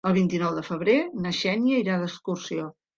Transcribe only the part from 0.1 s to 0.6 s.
vint-i-nou